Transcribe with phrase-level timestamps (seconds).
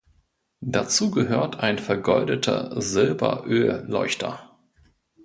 [0.61, 4.57] Dazu gehört ein vergoldeter Silberölleuchter.